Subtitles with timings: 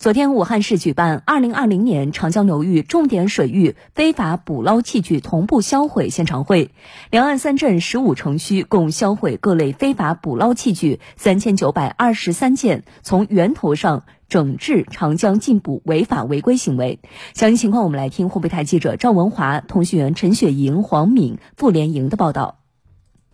[0.00, 6.70] 昨天，武汉市举办二零二零年长江流域重点水域非法捕捞器具同步销毁现场会，
[7.10, 17.00] 两岸三镇十五城区共销毁各类非法捕捞器具三千九百二十三件，从源头上整治长江禁捕违法违规行为。
[17.34, 22.59] 详细情况，我们来听湖北台记者赵文华、通讯员陈雪莹、黄敏、傅连莹的报道。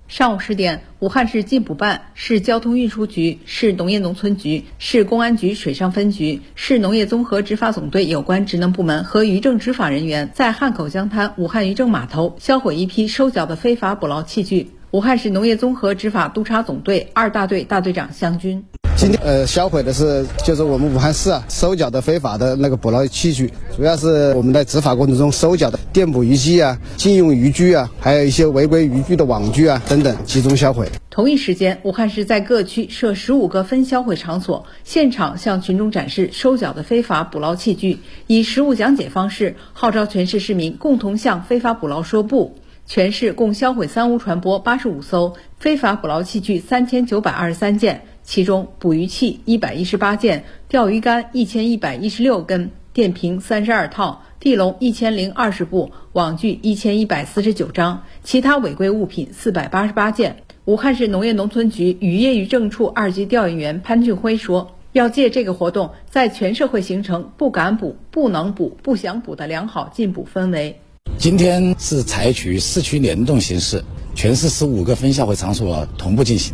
[0.08, 14.70] 上午十点，武汉市禁捕办、市交通运输局、市农业农村局、市公安局水上分局、市农业综合执法总队有关职能部门和渔政执法人员在汉口江滩武汉渔政码头销毁一批收缴的非法捕捞器具。
[14.92, 18.64] 武汉市农业综合执法督察总队二大队大队长向军。
[18.96, 30.88] 今天呃销毁的是就是我们武汉市啊收缴的非法的那个捕捞器具，主要是我们在执法过程中收缴的电捕鱼机啊、禁用渔具啊，还有一些违规渔具的网具啊等等，集中销毁。
[31.10, 42.56] 同一时间，武汉市在各区设十五个分销毁场所，现场向群众展示收缴的非法捕捞器具，以实物讲解方式号召全市市民共同向非法捕捞说不。
[42.88, 48.06] 全市共销毁三无船舶八十五艘，非法捕捞器具三千九百二十三件。
[48.26, 60.38] 其中，捕鱼器一百一十八件，钓鱼竿一千一百一十六根，电瓶三十二套，地笼一千零二十部，网具一千一百四十九张，其他违规物品四百八十八件。
[60.64, 70.76] 武汉市农业农村局渔业渔政处二级调研员潘俊辉说：“要借这个活动，在全社会形成不敢捕、不能捕、不想捕的良好禁捕氛围。
[71.16, 73.80] 今天是采取市区联动形式，
[74.16, 76.52] 全市十五个分销毁场所同步进行。”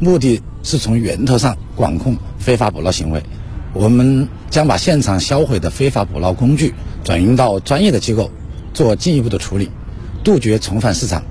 [0.00, 3.22] 目的是从源头上管控非法捕捞行为，
[3.72, 8.30] 我们将把现场销毁的非法捕捞工具转运到专业的机构
[8.72, 9.70] 做进一步的处理，
[10.22, 11.22] 杜绝重返市场，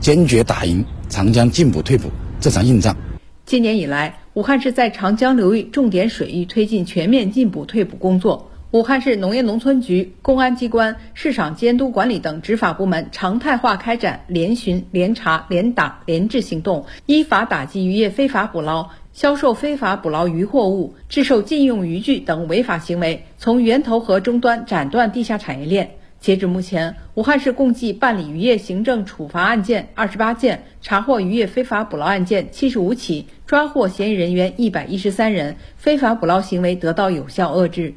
[0.00, 2.10] 坚决打赢长江禁捕退捕
[2.40, 2.96] 这场硬仗。
[3.44, 8.50] 今年以来，武汉市在长江流域重点水域推进全面禁捕退捕工作。
[8.76, 25.92] 武汉市农业农村局、公安机关、市场监督管理等执法部门常态化开展联巡、联查、联打、联治行动，依法打击渔业非法捕捞、销售非法捕捞渔货物、制售禁用渔具等违法行为，从源头和终端斩断地下产业链。
[26.20, 37.94] 截至目前，武汉市共计办理渔业行政处罚案件二十八件，查获渔业非法捕捞案件七十五起，抓获嫌疑人员一百一十三人，非法捕捞行为得到有效遏制。